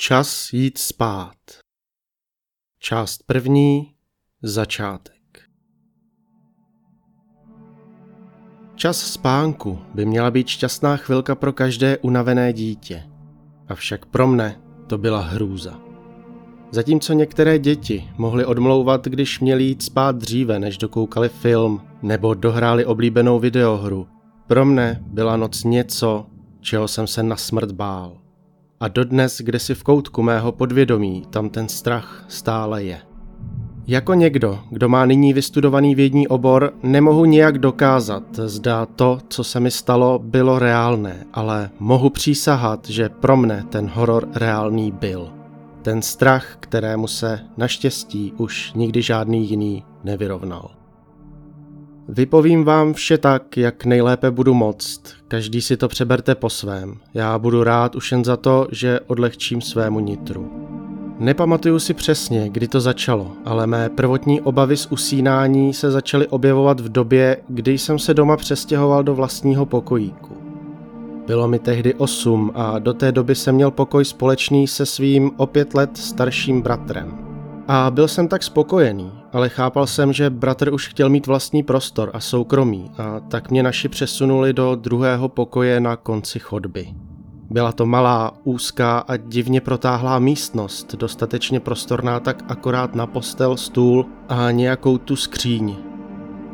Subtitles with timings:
[0.00, 1.36] Čas jít spát.
[2.78, 3.94] Část první.
[4.42, 5.40] Začátek.
[8.74, 13.10] Čas spánku by měla být šťastná chvilka pro každé unavené dítě.
[13.68, 15.80] Avšak pro mne to byla hrůza.
[16.70, 22.84] Zatímco některé děti mohly odmlouvat, když měli jít spát dříve, než dokoukali film nebo dohráli
[22.84, 24.08] oblíbenou videohru,
[24.46, 26.26] pro mne byla noc něco,
[26.60, 28.27] čeho jsem se na smrt bál.
[28.80, 33.00] A dodnes, kde si v koutku mého podvědomí, tam ten strach stále je.
[33.86, 39.60] Jako někdo, kdo má nyní vystudovaný vědní obor, nemohu nijak dokázat, zda to, co se
[39.60, 45.28] mi stalo, bylo reálné, ale mohu přísahat, že pro mne ten horor reálný byl.
[45.82, 50.70] Ten strach, kterému se naštěstí už nikdy žádný jiný nevyrovnal.
[52.10, 55.02] Vypovím vám vše tak, jak nejlépe budu moct.
[55.28, 56.94] Každý si to přeberte po svém.
[57.14, 60.52] Já budu rád už jen za to, že odlehčím svému nitru.
[61.18, 66.80] Nepamatuju si přesně, kdy to začalo, ale mé prvotní obavy z usínání se začaly objevovat
[66.80, 70.36] v době, kdy jsem se doma přestěhoval do vlastního pokojíku.
[71.26, 75.46] Bylo mi tehdy 8 a do té doby jsem měl pokoj společný se svým o
[75.46, 77.18] pět let starším bratrem.
[77.68, 82.10] A byl jsem tak spokojený, ale chápal jsem, že bratr už chtěl mít vlastní prostor
[82.14, 86.88] a soukromí a tak mě naši přesunuli do druhého pokoje na konci chodby.
[87.50, 94.06] Byla to malá, úzká a divně protáhlá místnost, dostatečně prostorná tak akorát na postel, stůl
[94.28, 95.76] a nějakou tu skříň.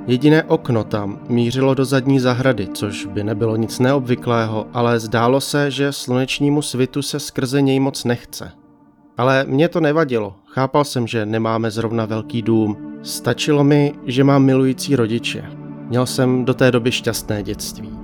[0.07, 5.71] Jediné okno tam mířilo do zadní zahrady, což by nebylo nic neobvyklého, ale zdálo se,
[5.71, 8.53] že slunečnímu svitu se skrze něj moc nechce.
[9.19, 12.77] Ale mě to nevadilo, chápal jsem, že nemáme zrovna velký dům.
[13.03, 15.45] Stačilo mi, že mám milující rodiče.
[15.89, 17.99] Měl jsem do té doby šťastné dětství.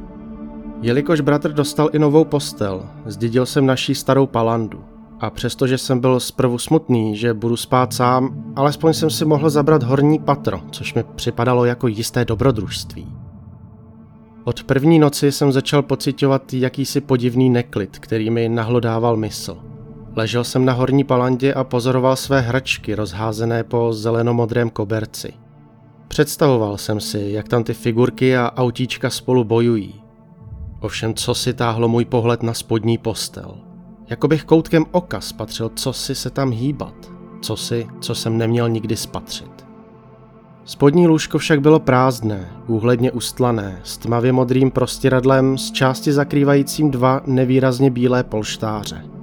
[0.82, 4.84] Jelikož bratr dostal i novou postel, zdědil jsem naší starou palandu.
[5.20, 9.82] A přestože jsem byl zprvu smutný, že budu spát sám, alespoň jsem si mohl zabrat
[9.82, 13.06] horní patro, což mi připadalo jako jisté dobrodružství.
[14.44, 19.69] Od první noci jsem začal pocitovat jakýsi podivný neklid, který mi nahlodával mysl.
[20.16, 25.32] Ležel jsem na horní palandě a pozoroval své hračky rozházené po zelenomodrém koberci.
[26.08, 30.02] Představoval jsem si, jak tam ty figurky a autíčka spolu bojují.
[30.80, 33.54] Ovšem, co si táhlo můj pohled na spodní postel.
[34.08, 37.12] Jako bych koutkem oka spatřil, co si se tam hýbat.
[37.40, 39.66] Co si, co jsem neměl nikdy spatřit.
[40.64, 47.20] Spodní lůžko však bylo prázdné, úhledně ustlané, s tmavě modrým prostěradlem z části zakrývajícím dva
[47.26, 49.19] nevýrazně bílé polštáře.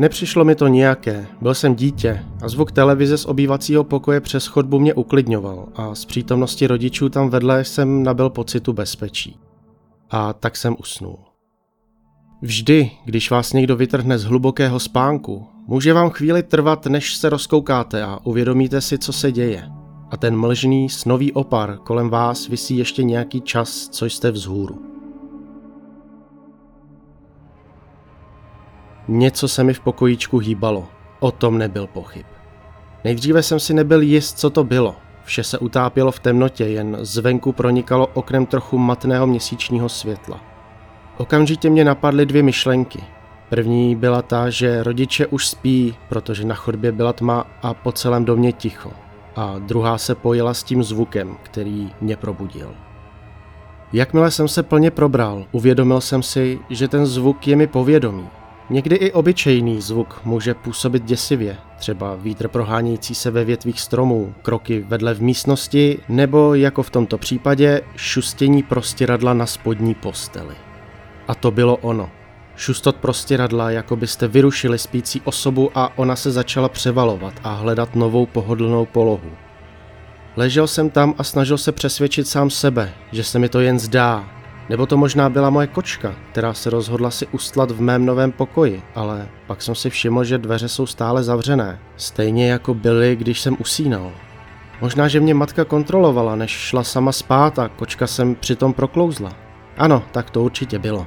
[0.00, 4.78] Nepřišlo mi to nijaké, byl jsem dítě a zvuk televize z obývacího pokoje přes chodbu
[4.78, 9.38] mě uklidňoval a z přítomnosti rodičů tam vedle jsem nabil pocitu bezpečí.
[10.10, 11.18] A tak jsem usnul.
[12.42, 18.02] Vždy, když vás někdo vytrhne z hlubokého spánku, může vám chvíli trvat, než se rozkoukáte
[18.02, 19.68] a uvědomíte si, co se děje.
[20.10, 24.99] A ten mlžný, snový opar kolem vás visí ještě nějaký čas, co jste vzhůru.
[29.08, 30.88] Něco se mi v pokojíčku hýbalo,
[31.20, 32.26] o tom nebyl pochyb.
[33.04, 34.96] Nejdříve jsem si nebyl jist, co to bylo.
[35.24, 40.40] Vše se utápělo v temnotě, jen zvenku pronikalo oknem trochu matného měsíčního světla.
[41.16, 43.04] Okamžitě mě napadly dvě myšlenky.
[43.48, 48.24] První byla ta, že rodiče už spí, protože na chodbě byla tma a po celém
[48.24, 48.90] domě ticho.
[49.36, 52.74] A druhá se pojila s tím zvukem, který mě probudil.
[53.92, 58.28] Jakmile jsem se plně probral, uvědomil jsem si, že ten zvuk je mi povědomý,
[58.70, 64.84] Někdy i obyčejný zvuk může působit děsivě, třeba vítr prohánějící se ve větvích stromů, kroky
[64.88, 70.54] vedle v místnosti, nebo jako v tomto případě šustění prostěradla na spodní posteli.
[71.28, 72.10] A to bylo ono.
[72.56, 78.26] Šustot prostěradla, jako byste vyrušili spící osobu a ona se začala převalovat a hledat novou
[78.26, 79.30] pohodlnou polohu.
[80.36, 84.39] Ležel jsem tam a snažil se přesvědčit sám sebe, že se mi to jen zdá,
[84.70, 88.82] nebo to možná byla moje kočka, která se rozhodla si ustlat v mém novém pokoji,
[88.94, 93.56] ale pak jsem si všiml, že dveře jsou stále zavřené, stejně jako byly, když jsem
[93.58, 94.12] usínal.
[94.80, 99.32] Možná, že mě matka kontrolovala, než šla sama spát a kočka jsem přitom proklouzla.
[99.78, 101.06] Ano, tak to určitě bylo.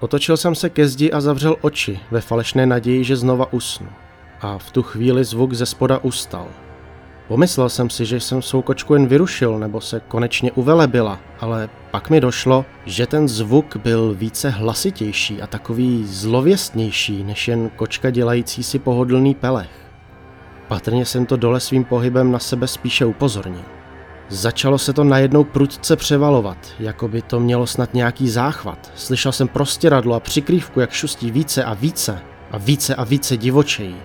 [0.00, 3.88] Otočil jsem se ke zdi a zavřel oči ve falešné naději, že znova usnu.
[4.40, 6.46] A v tu chvíli zvuk ze spoda ustal.
[7.30, 12.10] Pomyslel jsem si, že jsem svou kočku jen vyrušil nebo se konečně uvelebila, ale pak
[12.10, 18.62] mi došlo, že ten zvuk byl více hlasitější a takový zlověstnější než jen kočka dělající
[18.62, 19.70] si pohodlný pelech.
[20.68, 23.64] Patrně jsem to dole svým pohybem na sebe spíše upozornil.
[24.28, 28.92] Začalo se to najednou prudce převalovat, jako by to mělo snad nějaký záchvat.
[28.94, 32.18] Slyšel jsem prostěradlo a přikrývku, jak šustí více a více.
[32.50, 33.96] a více a více divočejí.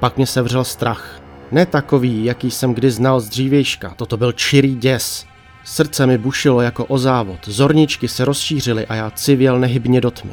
[0.00, 1.23] Pak mě sevřel strach.
[1.52, 5.26] Ne takový, jaký jsem kdy znal z dřívějška, toto byl čirý děs.
[5.64, 10.32] Srdce mi bušilo jako o závod, zorničky se rozšířily a já civěl nehybně do tmy.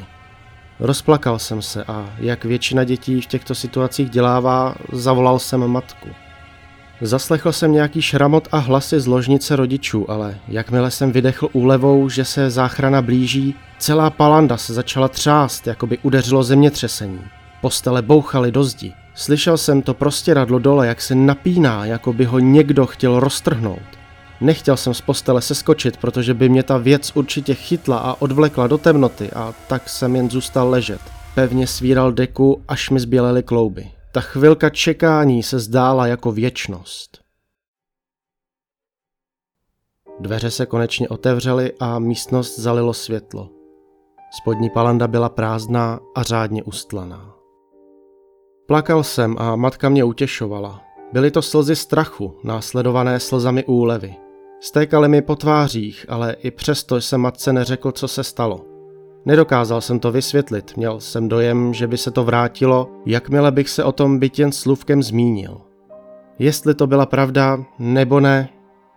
[0.80, 6.10] Rozplakal jsem se a, jak většina dětí v těchto situacích dělává, zavolal jsem matku.
[7.02, 12.26] Zaslechl jsem nějaký šramot a hlasy z ložnice rodičů, ale jakmile jsem vydechl úlevou, že
[12.26, 17.22] se záchrana blíží, celá palanda se začala třást, jako by udeřilo zemětřesení.
[17.62, 18.94] Postele bouchaly do zdi.
[19.16, 24.02] Slyšel jsem to prostěradlo dole, jak se napíná, jako by ho někdo chtěl roztrhnout.
[24.42, 28.78] Nechtěl jsem z postele seskočit, protože by mě ta věc určitě chytla a odvlekla do
[28.78, 31.02] temnoty a tak jsem jen zůstal ležet.
[31.36, 33.92] Pevně svíral deku, až mi zbělely klouby.
[34.12, 37.22] Ta chvilka čekání se zdála jako věčnost.
[40.20, 43.50] Dveře se konečně otevřely a místnost zalilo světlo.
[44.32, 47.41] Spodní palanda byla prázdná a řádně ustlaná.
[48.68, 50.82] Plakal jsem a matka mě utěšovala.
[51.14, 54.16] Byly to slzy strachu, následované slzami úlevy.
[54.60, 58.66] Stékaly mi po tvářích, ale i přesto jsem matce neřekl, co se stalo.
[59.26, 63.84] Nedokázal jsem to vysvětlit, měl jsem dojem, že by se to vrátilo, jakmile bych se
[63.84, 65.62] o tom byt jen slůvkem zmínil.
[66.40, 68.50] Jestli to byla pravda nebo ne,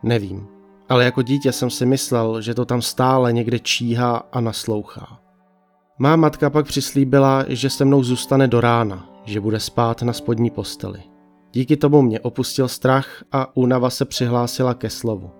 [0.02, 0.46] nevím.
[0.88, 5.18] Ale jako dítě jsem si myslel, že to tam stále někde číhá a naslouchá.
[5.98, 10.50] Má matka pak přislíbila, že se mnou zůstane do rána, že bude spát na spodní
[10.50, 11.02] posteli.
[11.52, 15.30] Díky tomu mě opustil strach a únava se přihlásila ke slovu.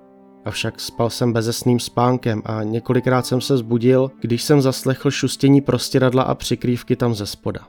[0.45, 6.23] Avšak spal jsem bezesným spánkem a několikrát jsem se zbudil, když jsem zaslechl šustění prostěradla
[6.23, 7.61] a přikrývky tam ze spoda.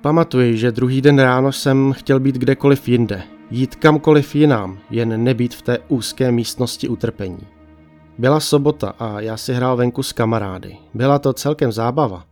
[0.00, 5.54] Pamatuji, že druhý den ráno jsem chtěl být kdekoliv jinde, jít kamkoliv jinam, jen nebýt
[5.54, 7.46] v té úzké místnosti utrpení.
[8.18, 10.76] Byla sobota a já si hrál venku s kamarády.
[10.94, 12.27] Byla to celkem zábava.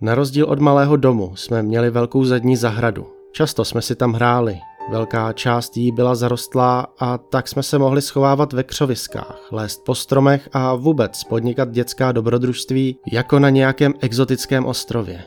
[0.00, 3.06] Na rozdíl od malého domu jsme měli velkou zadní zahradu.
[3.32, 4.58] Často jsme si tam hráli,
[4.88, 9.94] Velká část jí byla zarostlá a tak jsme se mohli schovávat ve křoviskách, lézt po
[9.94, 15.24] stromech a vůbec podnikat dětská dobrodružství jako na nějakém exotickém ostrově.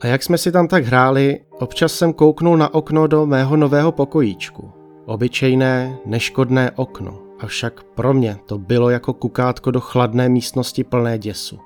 [0.00, 3.92] A jak jsme si tam tak hráli, občas jsem kouknul na okno do mého nového
[3.92, 4.72] pokojíčku.
[5.04, 11.58] Obyčejné, neškodné okno, avšak pro mě to bylo jako kukátko do chladné místnosti plné děsu.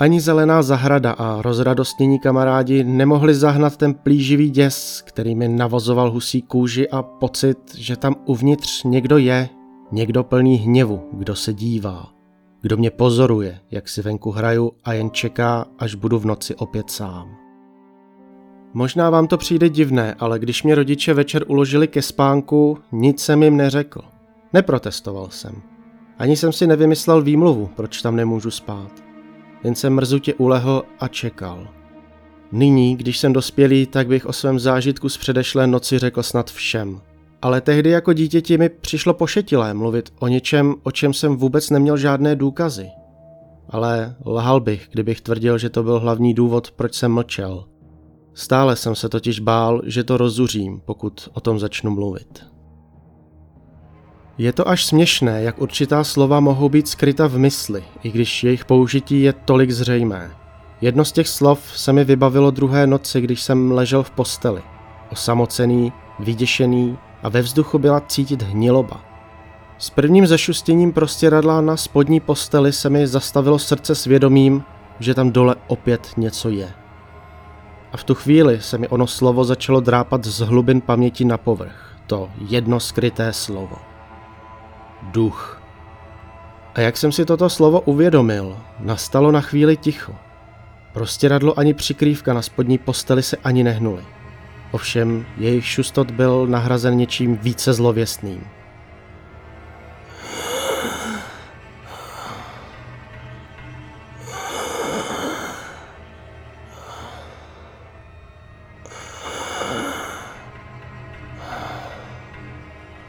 [0.00, 6.42] Ani zelená zahrada a rozradostnění kamarádi nemohli zahnat ten plíživý děs, který mi navozoval husí
[6.42, 9.48] kůži a pocit, že tam uvnitř někdo je,
[9.92, 12.06] někdo plný hněvu, kdo se dívá,
[12.60, 16.90] kdo mě pozoruje, jak si venku hraju a jen čeká, až budu v noci opět
[16.90, 17.36] sám.
[18.74, 23.42] Možná vám to přijde divné, ale když mě rodiče večer uložili ke spánku, nic jsem
[23.42, 24.00] jim neřekl.
[24.52, 25.62] Neprotestoval jsem.
[26.18, 29.07] Ani jsem si nevymyslel výmluvu, proč tam nemůžu spát
[29.64, 31.68] jen jsem mrzutě ulehl a čekal.
[32.52, 37.00] Nyní, když jsem dospělý, tak bych o svém zážitku z předešlé noci řekl snad všem.
[37.42, 41.96] Ale tehdy jako dítěti mi přišlo pošetilé mluvit o něčem, o čem jsem vůbec neměl
[41.96, 42.88] žádné důkazy.
[43.68, 47.64] Ale lhal bych, kdybych tvrdil, že to byl hlavní důvod, proč jsem mlčel.
[48.34, 52.44] Stále jsem se totiž bál, že to rozuřím, pokud o tom začnu mluvit.
[54.38, 58.64] Je to až směšné, jak určitá slova mohou být skryta v mysli, i když jejich
[58.64, 60.30] použití je tolik zřejmé.
[60.80, 64.62] Jedno z těch slov se mi vybavilo druhé noci, když jsem ležel v posteli.
[65.12, 69.00] Osamocený, vyděšený a ve vzduchu byla cítit hniloba.
[69.78, 74.62] S prvním zašustěním prostěradla na spodní posteli se mi zastavilo srdce svědomím,
[75.00, 76.72] že tam dole opět něco je.
[77.92, 81.96] A v tu chvíli se mi ono slovo začalo drápat z hlubin paměti na povrch.
[82.06, 83.87] To jedno skryté slovo
[85.12, 85.62] duch.
[86.74, 90.14] A jak jsem si toto slovo uvědomil, nastalo na chvíli ticho.
[90.92, 94.02] Prostěradlo ani přikrývka na spodní posteli se ani nehnuli.
[94.70, 98.57] Ovšem jejich šustot byl nahrazen něčím více zlověstným.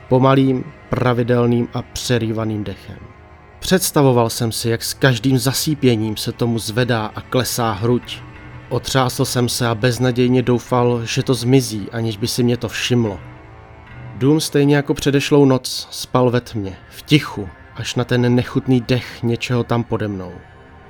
[0.09, 2.97] Pomalým, pravidelným a přerývaným dechem.
[3.59, 8.21] Představoval jsem si, jak s každým zasípěním se tomu zvedá a klesá hruď.
[8.69, 13.19] Otřásl jsem se a beznadějně doufal, že to zmizí, aniž by si mě to všimlo.
[14.15, 19.23] Dům stejně jako předešlou noc spal ve tmě, v tichu, až na ten nechutný dech
[19.23, 20.31] něčeho tam pode mnou.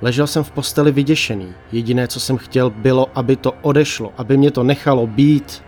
[0.02, 1.54] Ležel jsem v posteli vyděšený.
[1.72, 5.62] Jediné, co jsem chtěl, bylo, aby to odešlo, aby mě to nechalo být.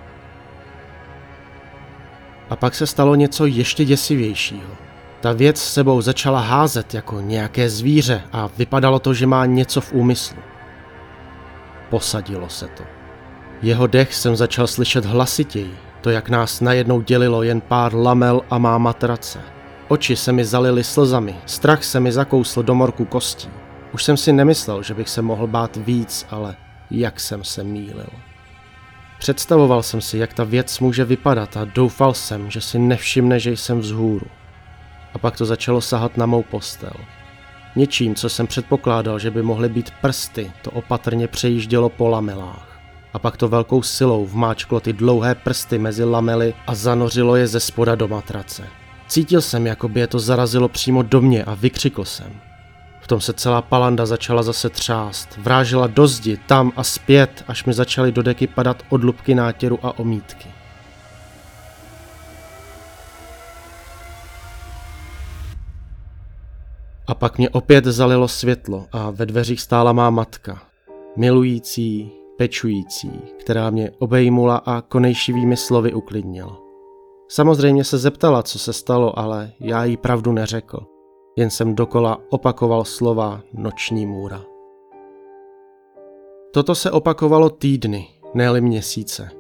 [2.52, 4.70] A pak se stalo něco ještě děsivějšího.
[5.20, 9.92] Ta věc sebou začala házet jako nějaké zvíře a vypadalo to, že má něco v
[9.92, 10.38] úmyslu.
[11.90, 12.84] posadilo se to.
[13.62, 18.58] Jeho dech jsem začal slyšet hlasitěji, to jak nás najednou dělilo jen pár lamel a
[18.58, 19.40] má matrace.
[19.88, 23.48] Oči se mi zalily slzami, strach se mi zakousl do morku kostí.
[23.92, 26.56] Už jsem si nemyslel, že bych se mohl bát víc, ale
[26.90, 28.31] jak jsem se mýlil.
[29.22, 33.50] Představoval jsem si, jak ta věc může vypadat a doufal jsem, že si nevšimne, že
[33.50, 34.26] jsem vzhůru.
[35.14, 36.92] A pak to začalo sahat na mou postel.
[37.76, 42.80] Něčím, co jsem předpokládal, že by mohly být prsty, to opatrně přejíždělo po lamelách.
[43.12, 47.60] A pak to velkou silou vmáčklo ty dlouhé prsty mezi lamely a zanořilo je ze
[47.60, 48.62] spoda do matrace.
[49.08, 52.40] Cítil jsem, jako by je to zarazilo přímo do mě a vykřikl jsem.
[53.02, 57.64] V tom se celá palanda začala zase třást, vrážela do zdi, tam a zpět, až
[57.64, 60.48] mi začaly do deky padat odlubky nátěru a omítky.
[67.06, 70.62] A pak mě opět zalilo světlo a ve dveřích stála má matka.
[71.16, 76.58] Milující, pečující, která mě obejmula a konejšivými slovy uklidnila.
[77.28, 80.91] Samozřejmě se zeptala, co se stalo, ale já jí pravdu neřekl.
[81.36, 84.44] Jen jsem dokola opakoval slova noční můra.
[86.52, 89.30] Toto se opakovalo týdny, ne měsíce.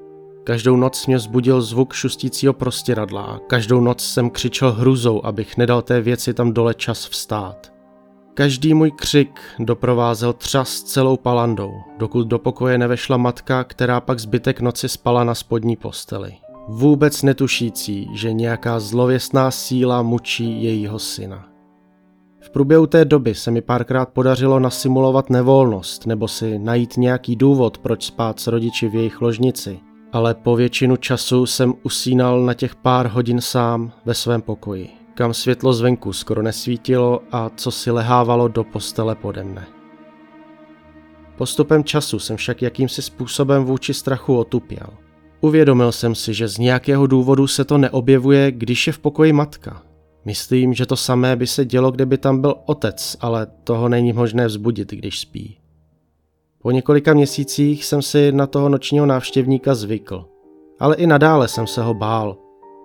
[0.44, 5.82] Každou noc mě zbudil zvuk šustícího prostěradla a každou noc jsem křičel hruzou, abych nedal
[5.82, 7.72] té věci tam dole čas vstát.
[8.34, 14.60] Každý můj křik doprovázel třas celou palandou, dokud do pokoje nevešla matka, která pak zbytek
[14.60, 16.34] noci spala na spodní posteli.
[16.68, 21.51] Vůbec netušící, že nějaká zlověstná síla mučí jejího syna.
[22.42, 27.78] V průběhu té doby se mi párkrát podařilo nasimulovat nevolnost nebo si najít nějaký důvod,
[27.78, 29.80] proč spát s rodiči v jejich ložnici,
[30.12, 35.34] ale po většinu času jsem usínal na těch pár hodin sám ve svém pokoji, kam
[35.34, 39.66] světlo zvenku skoro nesvítilo a co si lehávalo do postele pode mne.
[41.36, 44.86] Postupem času jsem však jakýmsi způsobem vůči strachu otupěl.
[45.40, 49.82] Uvědomil jsem si, že z nějakého důvodu se to neobjevuje, když je v pokoji matka.
[50.24, 54.46] Myslím, že to samé by se dělo, kdyby tam byl otec, ale toho není možné
[54.46, 55.58] vzbudit, když spí.
[56.62, 60.24] Po několika měsících jsem si na toho nočního návštěvníka zvykl.
[60.80, 62.36] Ale i nadále jsem se ho bál.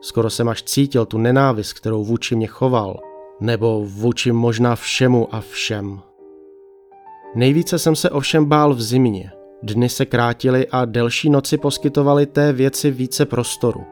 [0.02, 3.00] Skoro jsem až cítil tu nenávist, kterou vůči mě choval.
[3.40, 6.02] Nebo vůči možná všemu a všem.
[7.36, 9.32] Nejvíce jsem se ovšem bál v zimě.
[9.64, 13.84] Dny se krátily a delší noci poskytovaly té věci více prostoru.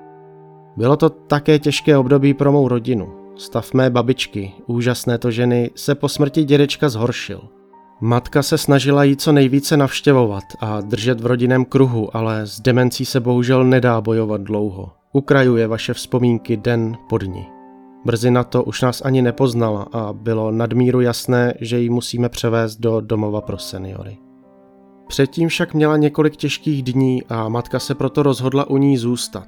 [0.78, 3.25] Bylo to také těžké období pro mou rodinu.
[3.38, 7.42] Stav mé babičky, úžasné to ženy, se po smrti dědečka zhoršil.
[8.02, 13.06] Matka se snažila jí co nejvíce navštěvovat a držet v rodinném kruhu, ale s demencí
[13.06, 14.92] se bohužel nedá bojovat dlouho.
[15.14, 17.46] Ukrajuje vaše vzpomínky den po dni.
[18.06, 22.76] Brzy na to už nás ani nepoznala a bylo nadmíru jasné, že ji musíme převést
[22.76, 24.18] do domova pro seniory.
[25.08, 29.48] Předtím však měla několik těžkých dní a matka se proto rozhodla u ní zůstat.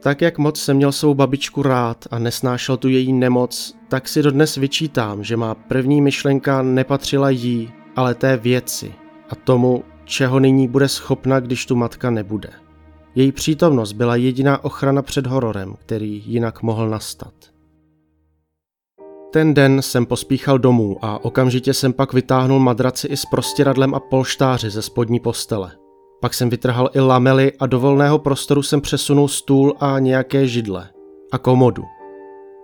[0.00, 4.22] Tak jak moc jsem měl svou babičku rád a nesnášel tu její nemoc, tak si
[4.22, 8.94] dodnes vyčítám, že má první myšlenka nepatřila jí, ale té věci
[9.30, 12.50] a tomu, čeho nyní bude schopna, když tu matka nebude.
[13.14, 17.34] Její přítomnost byla jediná ochrana před hororem, který jinak mohl nastat.
[19.32, 24.00] Ten den jsem pospíchal domů a okamžitě jsem pak vytáhnul madraci i s prostěradlem a
[24.00, 25.72] polštáři ze spodní postele.
[26.20, 30.88] Pak jsem vytrhal i lamely a do volného prostoru jsem přesunul stůl a nějaké židle.
[31.32, 31.84] A komodu.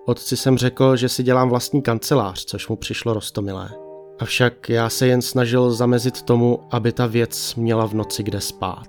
[0.06, 3.70] Otci jsem řekl, že si dělám vlastní kancelář, což mu přišlo rostomilé.
[4.18, 8.88] Avšak já se jen snažil zamezit tomu, aby ta věc měla v noci kde spát.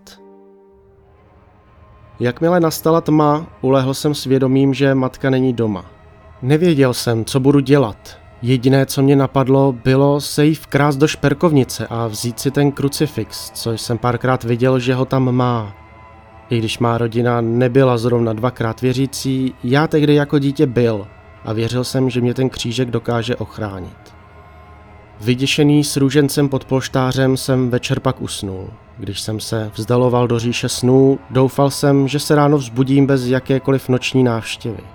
[2.20, 5.86] Jakmile nastala tma, ulehl jsem svědomím, že matka není doma.
[6.42, 8.25] Nevěděl jsem, co budu dělat.
[8.42, 13.52] Jediné, co mě napadlo, bylo se jí vkrást do šperkovnice a vzít si ten krucifix,
[13.52, 15.76] což jsem párkrát viděl, že ho tam má.
[16.50, 21.08] I když má rodina nebyla zrovna dvakrát věřící, já tehdy jako dítě byl
[21.46, 24.16] a věřil jsem, že mě ten křížek dokáže ochránit.
[25.22, 28.70] Vyděšený s růžencem pod polštářem jsem večer pak usnul.
[28.98, 33.90] Když jsem se vzdaloval do říše snů, doufal jsem, že se ráno vzbudím bez jakékoliv
[33.90, 34.95] noční návštěvy.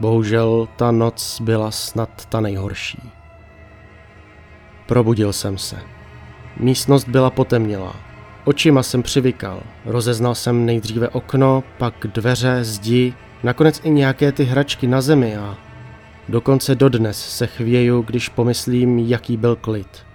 [0.00, 3.02] Bohužel ta noc byla snad ta nejhorší.
[4.86, 5.76] Probudil jsem se.
[6.56, 7.96] Místnost byla potemnělá.
[8.44, 9.62] Očima jsem přivykal.
[9.84, 15.58] Rozeznal jsem nejdříve okno, pak dveře, zdi, nakonec i nějaké ty hračky na zemi a
[16.28, 20.06] dokonce dodnes se chvěju, když pomyslím, jaký byl klid.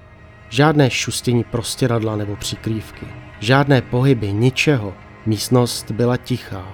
[0.49, 3.05] Žádné šustění prostěradla nebo přikrývky.
[3.39, 4.93] Žádné pohyby, ničeho.
[5.25, 6.67] Místnost byla tichá.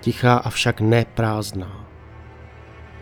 [0.00, 1.89] Tichá avšak neprázdná.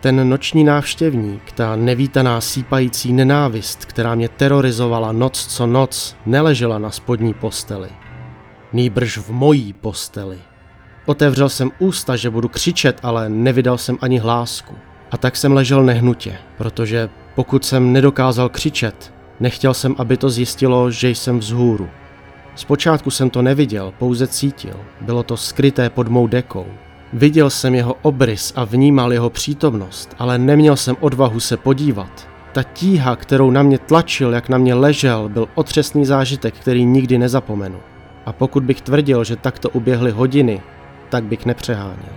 [0.01, 6.91] Ten noční návštěvník, ta nevítaná sípající nenávist, která mě terorizovala noc co noc, neležela na
[6.91, 7.89] spodní posteli.
[8.73, 10.37] Nýbrž v mojí posteli.
[11.05, 14.75] Otevřel jsem ústa, že budu křičet, ale nevydal jsem ani hlásku.
[15.11, 20.91] A tak jsem ležel nehnutě, protože pokud jsem nedokázal křičet, nechtěl jsem, aby to zjistilo,
[20.91, 21.89] že jsem vzhůru.
[22.55, 24.75] Zpočátku jsem to neviděl, pouze cítil.
[25.01, 26.65] Bylo to skryté pod mou dekou.
[27.13, 32.29] Viděl jsem jeho obrys a vnímal jeho přítomnost, ale neměl jsem odvahu se podívat.
[32.51, 37.17] Ta tíha, kterou na mě tlačil, jak na mě ležel, byl otřesný zážitek, který nikdy
[37.17, 37.79] nezapomenu.
[38.25, 40.61] A pokud bych tvrdil, že takto uběhly hodiny,
[41.09, 42.13] tak bych nepřeháněl.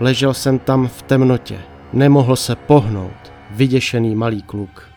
[0.00, 1.58] Ležel jsem tam v temnotě,
[1.92, 4.95] nemohl se pohnout, vyděšený malý kluk.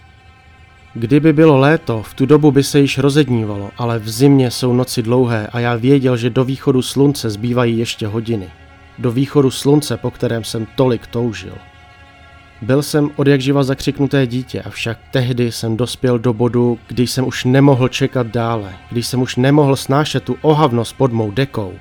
[1.00, 5.02] Kdyby bylo léto, v tu dobu by se již rozednívalo, ale v zimě jsou noci
[5.02, 8.50] dlouhé a já věděl, že do východu slunce zbývají ještě hodiny.
[8.98, 11.54] Do východu slunce, po kterém jsem tolik toužil.
[12.62, 17.28] Byl jsem od jak živa zakřiknuté dítě, avšak tehdy jsem dospěl do bodu, když jsem
[17.28, 21.74] už nemohl čekat dále, když jsem už nemohl snášet tu ohavnost pod mou dekou.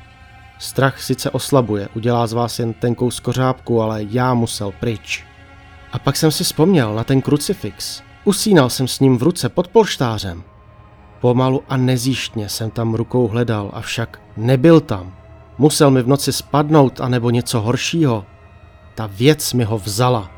[0.58, 5.24] Strach sice oslabuje, udělá z vás jen tenkou skořápku, ale já musel pryč.
[5.92, 8.07] A pak jsem si vzpomněl na ten krucifix.
[8.28, 10.42] Usínal jsem s ním v ruce pod polštářem.
[11.20, 15.14] Pomalu a nezjištně jsem tam rukou hledal, avšak nebyl tam.
[15.58, 18.24] Musel mi v noci spadnout, anebo něco horšího.
[18.94, 20.30] Ta věc mi ho vzala.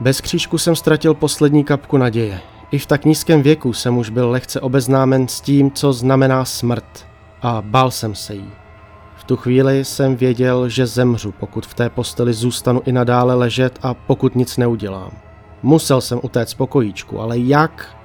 [0.00, 2.40] Bez křížku jsem ztratil poslední kapku naděje.
[2.70, 7.06] I v tak nízkém věku jsem už byl lehce obeznámen s tím, co znamená smrt.
[7.42, 8.50] A bál jsem se jí.
[9.16, 13.78] V tu chvíli jsem věděl, že zemřu, pokud v té posteli zůstanu i nadále ležet
[13.82, 15.33] a pokud nic neudělám.
[15.64, 17.96] Musel jsem utéct pokojíčku, ale jak?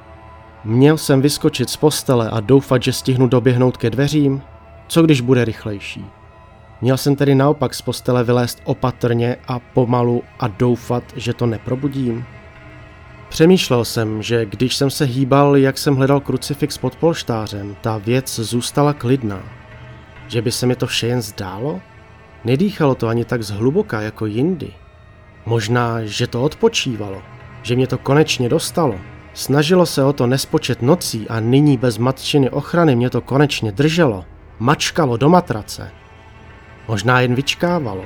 [0.63, 4.41] Měl jsem vyskočit z postele a doufat, že stihnu doběhnout ke dveřím?
[4.87, 6.05] Co když bude rychlejší?
[6.81, 12.25] Měl jsem tedy naopak z postele vylézt opatrně a pomalu a doufat, že to neprobudím?
[13.29, 18.39] Přemýšlel jsem, že když jsem se hýbal, jak jsem hledal krucifix pod polštářem, ta věc
[18.39, 19.43] zůstala klidná.
[20.27, 21.81] Že by se mi to vše jen zdálo?
[22.45, 24.73] Nedýchalo to ani tak zhluboka jako jindy.
[25.45, 27.21] Možná, že to odpočívalo,
[27.61, 28.95] že mě to konečně dostalo.
[29.33, 34.25] Snažilo se o to nespočet nocí a nyní bez matčiny ochrany mě to konečně drželo.
[34.59, 35.91] Mačkalo do matrace.
[36.87, 38.03] Možná jen vyčkávalo.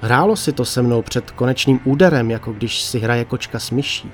[0.00, 4.10] Hrálo si to se mnou před konečným úderem, jako když si hraje kočka s myší.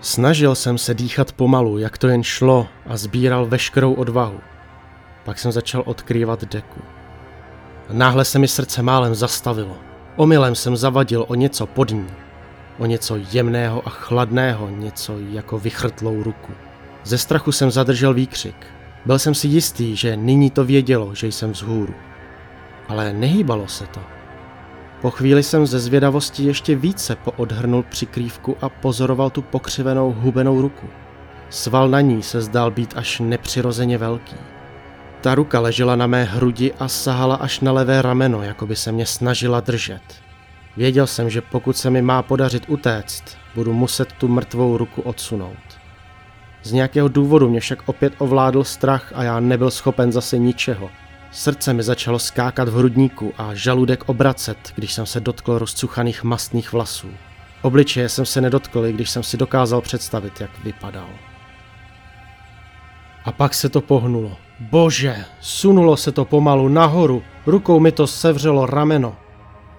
[0.00, 4.40] Snažil jsem se dýchat pomalu, jak to jen šlo a sbíral veškerou odvahu.
[5.24, 6.80] Pak jsem začal odkrývat deku.
[7.92, 9.76] Náhle se mi srdce málem zastavilo.
[10.16, 12.06] Omylem jsem zavadil o něco pod ní.
[12.80, 16.52] O něco jemného a chladného, něco jako vychrtlou ruku.
[17.04, 18.66] Ze strachu jsem zadržel výkřik.
[19.06, 21.94] Byl jsem si jistý, že nyní to vědělo, že jsem vzhůru.
[22.88, 24.00] Ale nehýbalo se to.
[25.00, 30.86] Po chvíli jsem ze zvědavosti ještě více poodhrnul přikrývku a pozoroval tu pokřivenou hubenou ruku.
[31.50, 34.36] Sval na ní se zdál být až nepřirozeně velký.
[35.20, 38.92] Ta ruka ležela na mé hrudi a sahala až na levé rameno, jako by se
[38.92, 40.29] mě snažila držet.
[40.80, 45.78] Věděl jsem, že pokud se mi má podařit utéct, budu muset tu mrtvou ruku odsunout.
[46.62, 50.90] Z nějakého důvodu mě však opět ovládl strach a já nebyl schopen zase ničeho.
[51.30, 56.72] Srdce mi začalo skákat v hrudníku a žaludek obracet, když jsem se dotkl rozcuchaných mastných
[56.72, 57.10] vlasů.
[57.62, 61.08] Obličeje jsem se nedotkl, když jsem si dokázal představit, jak vypadal.
[63.24, 64.36] A pak se to pohnulo.
[64.60, 69.16] Bože, sunulo se to pomalu nahoru, rukou mi to sevřelo rameno.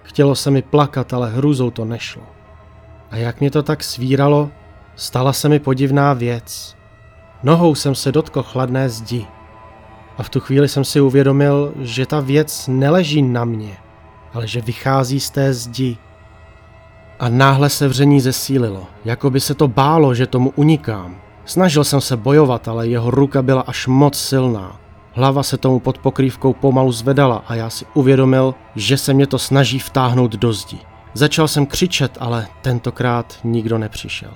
[0.02, 2.22] Chtělo se mi plakat, ale hrůzou to nešlo.
[3.10, 4.50] A jak mě to tak svíralo,
[4.96, 6.76] stala se mi podivná věc.
[7.42, 9.26] Nohou jsem se dotkl chladné zdi.
[10.18, 13.76] A v tu chvíli jsem si uvědomil, že ta věc neleží na mě,
[14.34, 15.96] ale že vychází z té zdi.
[17.18, 21.16] A náhle se vření zesílilo, jako by se to bálo, že tomu unikám.
[21.44, 24.81] Snažil jsem se bojovat, ale jeho ruka byla až moc silná.
[25.14, 29.38] Hlava se tomu pod pokrývkou pomalu zvedala a já si uvědomil, že se mě to
[29.38, 30.78] snaží vtáhnout do zdi.
[31.14, 34.32] Začal jsem křičet, ale tentokrát nikdo nepřišel.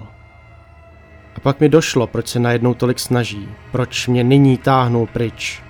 [1.36, 5.62] A pak mi došlo, proč se najednou tolik snaží, proč mě nyní táhnul pryč.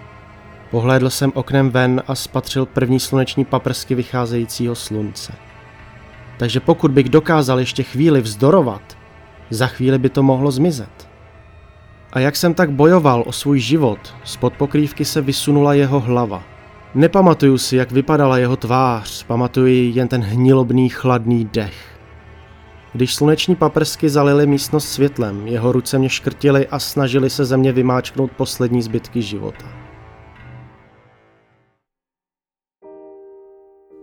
[0.70, 5.32] Pohlédl jsem oknem ven a spatřil první sluneční paprsky vycházejícího slunce.
[6.38, 8.98] Takže pokud bych dokázal ještě chvíli vzdorovat,
[9.50, 11.05] za chvíli by to mohlo zmizet.
[12.16, 16.42] A jak jsem tak bojoval o svůj život, spod pokrývky se vysunula jeho hlava.
[16.94, 21.98] Nepamatuju si, jak vypadala jeho tvář, pamatuji jen ten hnilobný chladný dech.
[22.92, 27.72] Když sluneční paprsky zalily místnost světlem, jeho ruce mě škrtily a snažili se ze mě
[27.72, 29.66] vymáčknout poslední zbytky života.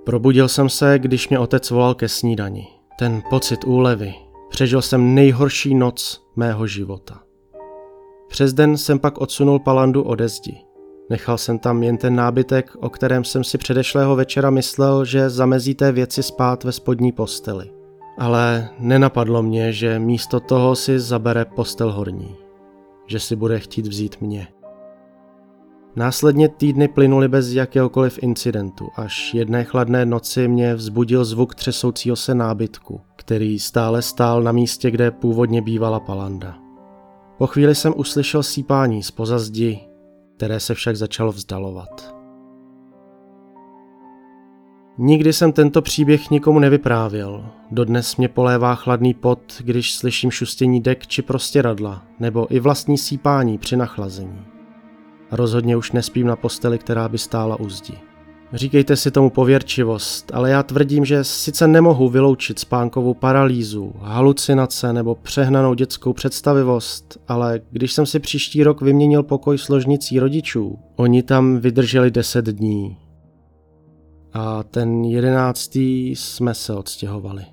[0.04, 2.68] Probudil jsem se, když mě otec volal ke snídani.
[3.00, 4.14] Ten pocit úlevy.
[4.50, 7.23] Přežil jsem nejhorší noc mého života.
[8.34, 10.58] Přes den jsem pak odsunul palandu ode zdi.
[11.10, 15.76] Nechal jsem tam jen ten nábytek, o kterém jsem si předešlého večera myslel, že zamezí
[15.76, 17.70] té věci spát ve spodní posteli.
[18.18, 22.36] Ale nenapadlo mě, že místo toho si zabere postel horní.
[23.08, 24.48] Že si bude chtít vzít mě.
[25.96, 32.36] Následně týdny plynuly bez jakéhokoliv incidentu, až jedné chladné noci mě vzbudil zvuk třesoucího se
[32.36, 36.63] nábytku, který stále stál na místě, kde původně bývala palanda.
[37.38, 39.80] Po chvíli jsem uslyšel sípání z pozazdi,
[40.36, 42.16] které se však začalo vzdalovat.
[44.98, 47.46] Nikdy jsem tento příběh nikomu nevyprávěl.
[47.72, 52.98] Dodnes mě polévá chladný pot, když slyším šustění dek či prostě radla, nebo i vlastní
[52.98, 54.46] sípání při nachlazení.
[55.32, 58.13] Rozhodně už nespím na posteli, která by stála u zdi.
[58.54, 65.16] Říkejte si tomu pověrčivost, ale já tvrdím, že sice nemohu vyloučit spánkovou paralýzu, halucinace nebo
[65.16, 71.58] přehnanou dětskou představivost, ale když jsem si příští rok vyměnil pokoj složnicí rodičů, oni tam
[71.58, 72.98] vydrželi deset dní.
[74.34, 77.46] A ten jedenáctý jsme se odstěhovali.